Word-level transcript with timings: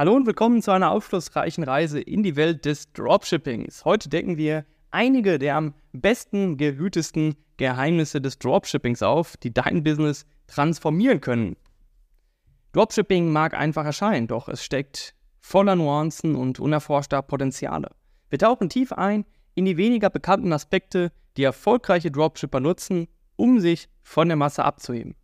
Hallo 0.00 0.14
und 0.14 0.24
willkommen 0.24 0.62
zu 0.62 0.70
einer 0.70 0.92
aufschlussreichen 0.92 1.62
Reise 1.62 2.00
in 2.00 2.22
die 2.22 2.34
Welt 2.34 2.64
des 2.64 2.90
Dropshippings. 2.94 3.84
Heute 3.84 4.08
decken 4.08 4.38
wir 4.38 4.64
einige 4.90 5.38
der 5.38 5.56
am 5.56 5.74
besten 5.92 6.56
gehütesten 6.56 7.36
Geheimnisse 7.58 8.22
des 8.22 8.38
Dropshippings 8.38 9.02
auf, 9.02 9.36
die 9.36 9.52
dein 9.52 9.84
Business 9.84 10.24
transformieren 10.46 11.20
können. 11.20 11.54
Dropshipping 12.72 13.30
mag 13.30 13.52
einfach 13.52 13.84
erscheinen, 13.84 14.26
doch 14.26 14.48
es 14.48 14.64
steckt 14.64 15.14
voller 15.38 15.76
Nuancen 15.76 16.34
und 16.34 16.60
unerforschter 16.60 17.20
Potenziale. 17.20 17.90
Wir 18.30 18.38
tauchen 18.38 18.70
tief 18.70 18.92
ein 18.92 19.26
in 19.54 19.66
die 19.66 19.76
weniger 19.76 20.08
bekannten 20.08 20.54
Aspekte, 20.54 21.12
die 21.36 21.44
erfolgreiche 21.44 22.10
Dropshipper 22.10 22.60
nutzen, 22.60 23.06
um 23.36 23.60
sich 23.60 23.90
von 24.00 24.28
der 24.28 24.38
Masse 24.38 24.64
abzuheben. 24.64 25.14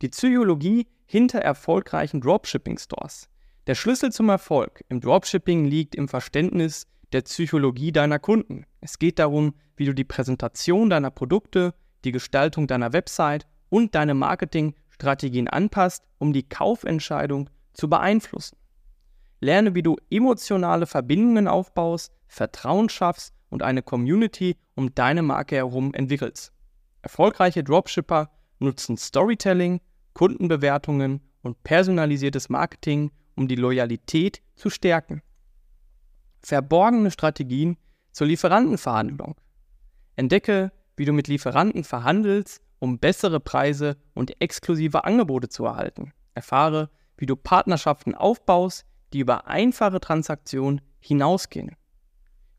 Die 0.00 0.10
Psychologie 0.10 0.86
hinter 1.06 1.40
erfolgreichen 1.40 2.20
Dropshipping-Stores. 2.20 3.30
Der 3.66 3.74
Schlüssel 3.74 4.12
zum 4.12 4.28
Erfolg 4.28 4.84
im 4.88 5.00
Dropshipping 5.00 5.64
liegt 5.64 5.96
im 5.96 6.06
Verständnis 6.06 6.86
der 7.12 7.22
Psychologie 7.22 7.90
deiner 7.90 8.20
Kunden. 8.20 8.64
Es 8.80 9.00
geht 9.00 9.18
darum, 9.18 9.54
wie 9.76 9.86
du 9.86 9.92
die 9.92 10.04
Präsentation 10.04 10.88
deiner 10.88 11.10
Produkte, 11.10 11.74
die 12.04 12.12
Gestaltung 12.12 12.68
deiner 12.68 12.92
Website 12.92 13.44
und 13.68 13.96
deine 13.96 14.14
Marketingstrategien 14.14 15.48
anpasst, 15.48 16.04
um 16.18 16.32
die 16.32 16.48
Kaufentscheidung 16.48 17.50
zu 17.72 17.90
beeinflussen. 17.90 18.56
Lerne, 19.40 19.74
wie 19.74 19.82
du 19.82 19.96
emotionale 20.10 20.86
Verbindungen 20.86 21.48
aufbaust, 21.48 22.12
Vertrauen 22.28 22.88
schaffst 22.88 23.34
und 23.50 23.64
eine 23.64 23.82
Community 23.82 24.56
um 24.76 24.94
deine 24.94 25.22
Marke 25.22 25.56
herum 25.56 25.92
entwickelst. 25.92 26.52
Erfolgreiche 27.02 27.64
Dropshipper 27.64 28.30
nutzen 28.60 28.96
Storytelling, 28.96 29.80
Kundenbewertungen 30.14 31.20
und 31.42 31.64
personalisiertes 31.64 32.48
Marketing, 32.48 33.10
um 33.36 33.48
die 33.48 33.54
Loyalität 33.54 34.42
zu 34.56 34.70
stärken. 34.70 35.22
Verborgene 36.40 37.10
Strategien 37.10 37.76
zur 38.12 38.26
Lieferantenverhandlung. 38.26 39.36
Entdecke, 40.16 40.72
wie 40.96 41.04
du 41.04 41.12
mit 41.12 41.28
Lieferanten 41.28 41.84
verhandelst, 41.84 42.60
um 42.78 42.98
bessere 42.98 43.40
Preise 43.40 43.96
und 44.14 44.40
exklusive 44.40 45.04
Angebote 45.04 45.48
zu 45.48 45.64
erhalten. 45.66 46.12
Erfahre, 46.34 46.90
wie 47.16 47.26
du 47.26 47.36
Partnerschaften 47.36 48.14
aufbaust, 48.14 48.84
die 49.12 49.20
über 49.20 49.46
einfache 49.46 50.00
Transaktionen 50.00 50.80
hinausgehen. 50.98 51.76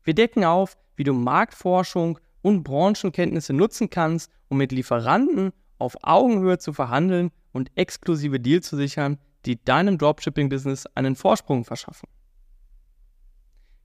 Wir 0.02 0.14
decken 0.14 0.44
auf, 0.44 0.78
wie 0.96 1.04
du 1.04 1.12
Marktforschung 1.12 2.18
und 2.42 2.62
Branchenkenntnisse 2.62 3.52
nutzen 3.52 3.90
kannst, 3.90 4.30
um 4.48 4.58
mit 4.58 4.72
Lieferanten 4.72 5.52
auf 5.78 5.96
Augenhöhe 6.02 6.58
zu 6.58 6.72
verhandeln 6.72 7.30
und 7.52 7.70
exklusive 7.76 8.40
Deals 8.40 8.68
zu 8.68 8.76
sichern, 8.76 9.18
die 9.48 9.64
deinem 9.64 9.96
Dropshipping-Business 9.96 10.86
einen 10.94 11.16
Vorsprung 11.16 11.64
verschaffen. 11.64 12.08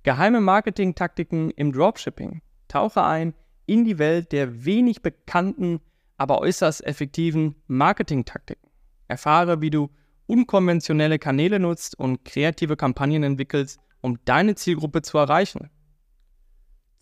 Geheime 0.04 0.42
Marketing-Taktiken 0.42 1.52
im 1.52 1.72
Dropshipping. 1.72 2.42
Tauche 2.68 3.04
ein 3.04 3.34
in 3.66 3.86
die 3.86 3.98
Welt 3.98 4.34
der 4.34 4.66
wenig 4.66 5.02
bekannten, 5.02 5.80
aber 6.18 6.40
äußerst 6.40 6.86
effektiven 6.86 7.56
Marketing-Taktiken. 7.68 8.70
Erfahre, 9.08 9.62
wie 9.62 9.70
du 9.70 9.90
unkonventionelle 10.28 11.18
Kanäle 11.18 11.60
nutzt 11.60 11.98
und 11.98 12.26
kreative 12.26 12.76
Kampagnen 12.76 13.24
entwickelst, 13.24 13.80
um 14.02 14.20
deine 14.26 14.56
Zielgruppe 14.56 15.02
zu 15.02 15.18
erreichen. 15.18 15.70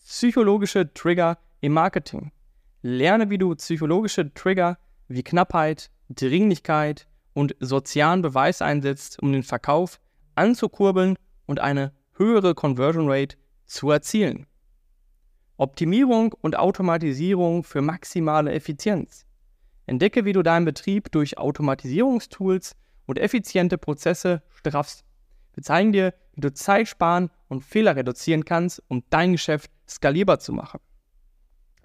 Psychologische 0.06 0.94
Trigger 0.94 1.40
im 1.62 1.74
Marketing. 1.74 2.32
Lerne, 2.84 3.32
wie 3.32 3.40
du 3.40 3.56
psychologische 3.56 4.32
Trigger 4.36 4.78
wie 5.08 5.24
Knappheit, 5.24 5.90
Dringlichkeit 6.10 7.08
und 7.34 7.56
sozialen 7.60 8.22
Beweis 8.22 8.62
einsetzt, 8.62 9.22
um 9.22 9.32
den 9.32 9.44
Verkauf 9.44 10.00
anzukurbeln 10.36 11.16
und 11.46 11.60
eine 11.60 11.94
höhere 12.14 12.56
Conversion 12.56 13.10
Rate 13.10 13.38
zu 13.66 13.92
erzielen. 13.92 14.48
Optimierung 15.58 16.34
und 16.42 16.58
Automatisierung 16.58 17.64
für 17.64 17.82
maximale 17.82 18.52
Effizienz. 18.52 19.26
Entdecke, 19.86 20.26
wie 20.26 20.34
du 20.34 20.42
deinen 20.42 20.66
Betrieb 20.66 21.12
durch 21.12 21.38
Automatisierungstools 21.38 22.76
und 23.06 23.20
effiziente 23.20 23.78
Prozesse 23.78 24.42
straffst. 24.50 25.04
Wir 25.54 25.64
zeigen 25.64 25.92
dir, 25.92 26.14
wie 26.34 26.42
du 26.42 26.54
Zeit 26.54 26.88
sparen 26.88 27.30
und 27.48 27.64
Fehler 27.64 27.96
reduzieren 27.96 28.46
kannst, 28.46 28.82
um 28.88 29.04
dein 29.10 29.34
Geschäft 29.34 29.70
skalierbar 29.88 30.40
zu 30.40 30.54
machen. 30.54 30.80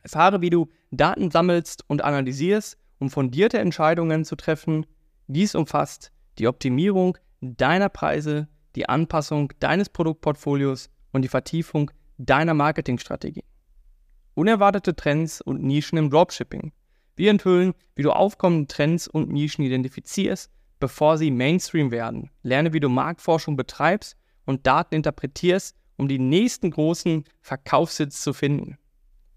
Erfahre, 0.02 0.40
wie 0.40 0.50
du 0.50 0.68
Daten 0.92 1.30
sammelst 1.30 1.84
und 1.88 2.02
analysierst, 2.04 2.78
um 2.98 3.10
fundierte 3.10 3.58
Entscheidungen 3.58 4.24
zu 4.24 4.36
treffen. 4.36 4.86
Dies 5.28 5.54
umfasst 5.54 6.12
die 6.38 6.46
Optimierung 6.46 7.18
deiner 7.40 7.88
Preise, 7.88 8.48
die 8.76 8.88
Anpassung 8.88 9.52
deines 9.58 9.88
Produktportfolios 9.88 10.88
und 11.12 11.22
die 11.22 11.28
Vertiefung 11.28 11.90
deiner 12.18 12.54
Marketingstrategie. 12.54 13.44
Unerwartete 14.34 14.94
Trends 14.94 15.40
und 15.40 15.62
Nischen 15.62 15.98
im 15.98 16.10
Dropshipping. 16.10 16.72
Wir 17.16 17.30
enthüllen, 17.30 17.72
wie 17.94 18.02
du 18.02 18.12
aufkommende 18.12 18.68
Trends 18.68 19.08
und 19.08 19.30
Nischen 19.30 19.64
identifizierst, 19.64 20.50
bevor 20.78 21.18
sie 21.18 21.30
Mainstream 21.30 21.90
werden. 21.90 22.30
Lerne, 22.42 22.72
wie 22.72 22.80
du 22.80 22.88
Marktforschung 22.88 23.56
betreibst 23.56 24.16
und 24.44 24.66
Daten 24.66 24.94
interpretierst, 24.94 25.74
um 25.96 26.06
die 26.06 26.18
nächsten 26.18 26.70
großen 26.70 27.24
Verkaufssitz 27.40 28.20
zu 28.20 28.34
finden. 28.34 28.76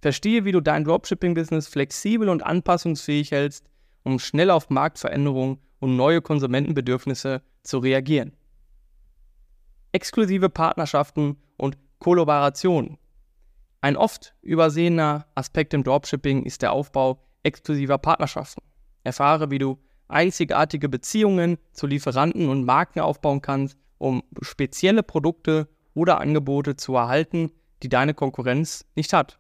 Verstehe, 0.02 0.46
wie 0.46 0.52
du 0.52 0.62
dein 0.62 0.84
Dropshipping-Business 0.84 1.68
flexibel 1.68 2.30
und 2.30 2.44
anpassungsfähig 2.46 3.32
hältst, 3.32 3.66
um 4.04 4.20
schnell 4.20 4.50
auf 4.50 4.70
Marktveränderungen 4.70 5.60
und 5.80 5.96
neue 5.96 6.22
Konsumentenbedürfnisse 6.22 7.42
zu 7.64 7.80
reagieren. 7.80 8.34
Exklusive 9.92 10.50
Partnerschaften 10.50 11.38
und 11.58 11.78
Kollaborationen. 12.00 12.98
Ein 13.82 13.98
oft 13.98 14.36
übersehener 14.42 15.26
Aspekt 15.36 15.74
im 15.74 15.84
Dropshipping 15.84 16.44
ist 16.44 16.62
der 16.62 16.74
Aufbau 16.74 17.24
exklusiver 17.44 17.98
Partnerschaften. 17.98 18.62
Erfahre, 19.04 19.52
wie 19.52 19.58
du 19.58 19.80
einzigartige 20.10 20.90
Beziehungen 20.90 21.58
zu 21.72 21.88
Lieferanten 21.88 22.50
und 22.50 22.66
Marken 22.66 23.00
aufbauen 23.00 23.42
kannst, 23.42 23.78
um 23.98 24.24
spezielle 24.42 25.04
Produkte 25.04 25.70
oder 25.94 26.20
Angebote 26.20 26.76
zu 26.76 26.96
erhalten, 26.96 27.52
die 27.84 27.90
deine 27.90 28.14
Konkurrenz 28.14 28.86
nicht 28.96 29.14
hat. 29.14 29.40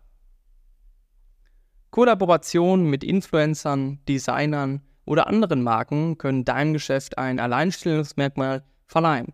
Kollaborationen 1.91 2.89
mit 2.89 3.03
Influencern, 3.03 3.99
Designern 4.07 4.81
oder 5.09 5.25
anderen 5.25 5.64
Marken 5.64 6.20
können 6.20 6.46
deinem 6.46 6.74
Geschäft 6.74 7.18
ein 7.18 7.40
Alleinstellungsmerkmal 7.40 8.64
verleihen. 8.86 9.34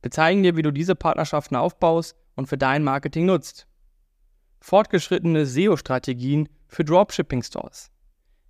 Wir 0.00 0.12
zeigen 0.12 0.44
dir, 0.44 0.56
wie 0.56 0.62
du 0.62 0.70
diese 0.70 0.94
Partnerschaften 0.94 1.56
aufbaust 1.56 2.14
und 2.36 2.46
für 2.46 2.56
dein 2.56 2.84
Marketing 2.84 3.26
nutzt. 3.26 3.66
Fortgeschrittene 4.60 5.44
SEO-Strategien 5.44 6.48
für 6.68 6.84
Dropshipping-Stores. 6.84 7.90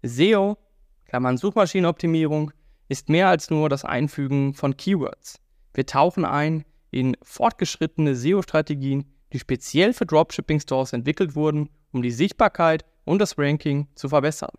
SEO, 0.02 0.58
Klammern 1.06 1.38
Suchmaschinenoptimierung, 1.38 2.52
ist 2.88 3.08
mehr 3.08 3.28
als 3.28 3.48
nur 3.48 3.70
das 3.70 3.86
Einfügen 3.86 4.52
von 4.52 4.76
Keywords. 4.76 5.40
Wir 5.72 5.86
tauchen 5.86 6.26
ein 6.26 6.66
in 6.90 7.16
fortgeschrittene 7.22 8.14
SEO-Strategien, 8.14 9.06
die 9.32 9.38
speziell 9.38 9.94
für 9.94 10.04
Dropshipping-Stores 10.04 10.92
entwickelt 10.92 11.36
wurden, 11.36 11.70
um 11.92 12.02
die 12.02 12.10
Sichtbarkeit 12.10 12.84
und 13.06 13.18
das 13.18 13.38
Ranking 13.38 13.88
zu 13.94 14.10
verbessern. 14.10 14.52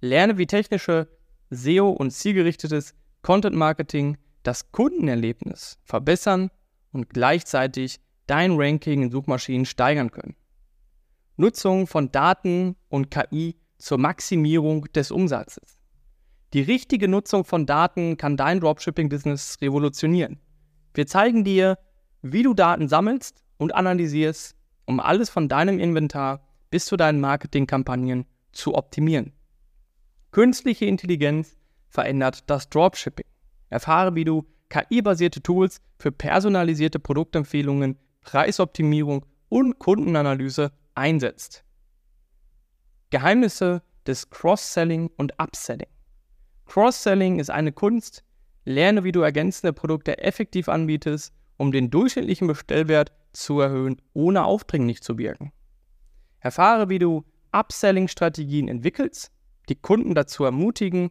Lerne, 0.00 0.38
wie 0.38 0.46
technische 0.46 1.08
SEO 1.50 1.90
und 1.90 2.10
zielgerichtetes 2.12 2.94
Content 3.22 3.56
Marketing 3.56 4.16
das 4.42 4.70
Kundenerlebnis 4.70 5.78
verbessern 5.84 6.50
und 6.92 7.10
gleichzeitig 7.10 8.00
dein 8.26 8.52
Ranking 8.52 9.02
in 9.02 9.10
Suchmaschinen 9.10 9.66
steigern 9.66 10.10
können. 10.10 10.36
Nutzung 11.36 11.86
von 11.86 12.10
Daten 12.12 12.76
und 12.88 13.10
KI 13.10 13.56
zur 13.78 13.98
Maximierung 13.98 14.84
des 14.92 15.10
Umsatzes. 15.10 15.78
Die 16.52 16.62
richtige 16.62 17.08
Nutzung 17.08 17.44
von 17.44 17.66
Daten 17.66 18.16
kann 18.16 18.36
dein 18.36 18.60
Dropshipping-Business 18.60 19.58
revolutionieren. 19.60 20.40
Wir 20.94 21.06
zeigen 21.06 21.44
dir, 21.44 21.78
wie 22.22 22.42
du 22.42 22.54
Daten 22.54 22.88
sammelst 22.88 23.42
und 23.58 23.74
analysierst, 23.74 24.56
um 24.86 25.00
alles 25.00 25.28
von 25.30 25.48
deinem 25.48 25.78
Inventar 25.78 26.46
bis 26.70 26.86
zu 26.86 26.96
deinen 26.96 27.20
Marketingkampagnen 27.20 28.24
zu 28.52 28.74
optimieren. 28.74 29.32
Künstliche 30.30 30.84
Intelligenz 30.84 31.56
verändert 31.88 32.44
das 32.50 32.68
Dropshipping. 32.68 33.24
Erfahre, 33.70 34.14
wie 34.14 34.24
du 34.24 34.46
KI-basierte 34.68 35.42
Tools 35.42 35.80
für 35.98 36.12
personalisierte 36.12 36.98
Produktempfehlungen, 36.98 37.98
Preisoptimierung 38.20 39.24
und 39.48 39.78
Kundenanalyse 39.78 40.72
einsetzt. 40.94 41.64
Geheimnisse 43.10 43.82
des 44.06 44.28
Cross-Selling 44.28 45.10
und 45.16 45.32
Upselling. 45.38 45.88
Cross-Selling 46.66 47.40
ist 47.40 47.50
eine 47.50 47.72
Kunst. 47.72 48.22
Lerne, 48.64 49.02
wie 49.04 49.12
du 49.12 49.22
ergänzende 49.22 49.72
Produkte 49.72 50.18
effektiv 50.18 50.68
anbietest, 50.68 51.32
um 51.56 51.72
den 51.72 51.90
durchschnittlichen 51.90 52.46
Bestellwert 52.46 53.12
zu 53.32 53.60
erhöhen, 53.60 53.96
ohne 54.12 54.44
aufdringlich 54.44 55.02
zu 55.02 55.16
wirken. 55.16 55.52
Erfahre, 56.40 56.90
wie 56.90 56.98
du 56.98 57.24
Upselling-Strategien 57.52 58.68
entwickelst, 58.68 59.32
die 59.68 59.76
Kunden 59.76 60.14
dazu 60.14 60.44
ermutigen, 60.44 61.10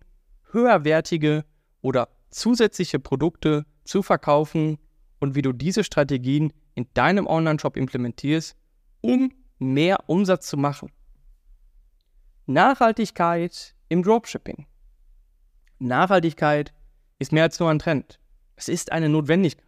höherwertige 0.52 1.46
oder 1.82 2.10
zusätzliche 2.30 3.00
Produkte 3.00 3.66
zu 3.84 4.04
verkaufen 4.04 4.78
und 5.20 5.36
wie 5.36 5.42
du 5.42 5.54
diese 5.54 5.84
Strategien 5.84 6.54
in 6.76 6.88
deinem 6.94 7.28
Online-Shop 7.28 7.78
implementierst, 7.78 8.56
um 9.02 9.32
mehr 9.60 10.04
Umsatz 10.08 10.48
zu 10.48 10.58
machen. 10.58 10.92
Nachhaltigkeit 12.46 13.76
im 13.90 14.04
Dropshipping. 14.04 14.68
Nachhaltigkeit 15.80 16.74
ist 17.20 17.32
mehr 17.32 17.44
als 17.44 17.60
nur 17.60 17.70
ein 17.70 17.80
Trend. 17.80 18.20
Es 18.56 18.70
ist 18.70 18.92
eine 18.92 19.10
Notwendigkeit. 19.10 19.66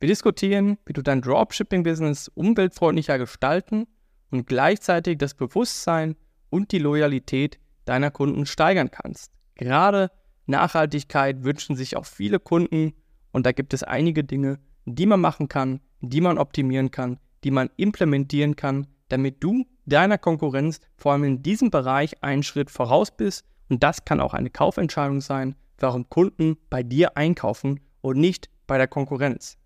Wir 0.00 0.08
diskutieren, 0.08 0.78
wie 0.84 0.92
du 0.92 1.02
dein 1.02 1.22
Dropshipping-Business 1.22 2.28
umweltfreundlicher 2.34 3.18
gestalten 3.18 3.86
und 4.30 4.46
gleichzeitig 4.46 5.18
das 5.18 5.34
Bewusstsein 5.34 6.16
und 6.50 6.72
die 6.72 6.78
Loyalität 6.78 7.60
deiner 7.84 8.10
Kunden 8.10 8.46
steigern 8.46 8.90
kannst. 8.90 9.32
Gerade 9.54 10.10
Nachhaltigkeit 10.46 11.44
wünschen 11.44 11.76
sich 11.76 11.96
auch 11.96 12.06
viele 12.06 12.40
Kunden 12.40 12.92
und 13.32 13.46
da 13.46 13.52
gibt 13.52 13.74
es 13.74 13.82
einige 13.82 14.24
Dinge, 14.24 14.58
die 14.84 15.06
man 15.06 15.20
machen 15.20 15.48
kann, 15.48 15.80
die 16.00 16.20
man 16.20 16.38
optimieren 16.38 16.90
kann, 16.90 17.18
die 17.44 17.50
man 17.50 17.70
implementieren 17.76 18.56
kann, 18.56 18.86
damit 19.08 19.42
du 19.42 19.64
deiner 19.86 20.18
Konkurrenz 20.18 20.80
vor 20.96 21.12
allem 21.12 21.24
in 21.24 21.42
diesem 21.42 21.70
Bereich 21.70 22.22
einen 22.22 22.42
Schritt 22.42 22.70
voraus 22.70 23.10
bist 23.10 23.44
und 23.68 23.82
das 23.82 24.04
kann 24.04 24.20
auch 24.20 24.34
eine 24.34 24.50
Kaufentscheidung 24.50 25.20
sein, 25.20 25.54
warum 25.78 26.08
Kunden 26.08 26.56
bei 26.70 26.82
dir 26.82 27.16
einkaufen 27.16 27.80
und 28.00 28.18
nicht 28.18 28.48
bei 28.66 28.78
der 28.78 28.88
Konkurrenz. 28.88 29.56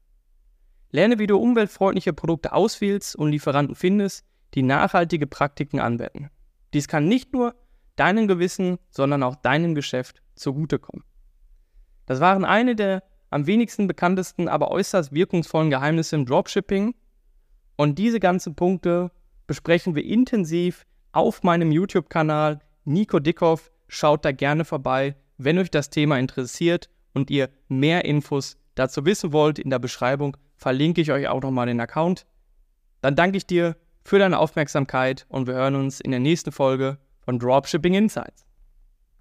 Lerne, 0.91 1.19
wie 1.19 1.27
du 1.27 1.37
umweltfreundliche 1.37 2.13
Produkte 2.13 2.53
auswählst 2.53 3.17
und 3.17 3.31
Lieferanten 3.31 3.75
findest, 3.75 4.25
die 4.55 4.63
nachhaltige 4.63 5.27
Praktiken 5.27 5.81
anwenden. 5.81 6.31
Dies 6.73 6.89
kann 6.89 7.09
nicht 7.09 7.33
nur 7.33 7.55
deinem 7.97 8.29
Gewissen, 8.29 8.79
sondern 8.91 9.23
auch 9.23 9.37
deinem 9.37 9.75
Geschäft 9.75 10.23
zugutekommen. 10.35 11.05
Das 12.07 12.21
waren 12.21 12.45
eine 12.45 12.77
der 12.77 13.03
am 13.31 13.47
wenigsten 13.47 13.87
bekanntesten, 13.87 14.49
aber 14.49 14.71
äußerst 14.71 15.13
wirkungsvollen 15.13 15.71
Geheimnisse 15.71 16.17
im 16.17 16.27
Dropshipping. 16.27 16.95
Und 17.77 17.99
diese 17.99 18.21
ganzen 18.21 18.55
Punkte 18.55 19.11
besprechen 19.47 19.95
wir 19.95 20.05
intensiv 20.05 20.87
auf 21.13 21.43
meinem 21.43 21.73
YouTube-Kanal 21.73 22.61
Nico 22.85 23.19
Dickhoff. 23.19 23.73
Schaut 23.89 24.25
da 24.25 24.33
gerne 24.33 24.65
vorbei, 24.65 25.17
wenn 25.39 25.59
euch 25.59 25.71
das 25.71 25.91
Thema 25.91 26.19
interessiert 26.19 26.89
und 27.15 27.31
ihr 27.31 27.51
mehr 27.69 28.05
Infos 28.05 28.57
dazu 28.75 29.05
wissen 29.05 29.33
wollt. 29.33 29.59
In 29.59 29.71
der 29.71 29.79
Beschreibung 29.79 30.37
verlinke 30.57 31.01
ich 31.01 31.13
euch 31.13 31.29
auch 31.29 31.43
nochmal 31.43 31.67
den 31.67 31.81
Account. 31.81 32.27
Dann 33.01 33.17
danke 33.17 33.37
ich 33.37 33.47
dir 33.47 33.77
für 34.05 34.19
deine 34.19 34.39
Aufmerksamkeit 34.39 35.27
und 35.29 35.47
wir 35.47 35.55
hören 35.55 35.75
uns 35.75 36.01
in 36.01 36.13
der 36.13 36.21
nächsten 36.21 36.53
Folge 36.53 36.99
von 37.27 37.39
Dropshipping 37.39 37.95
Insights. 37.95 38.46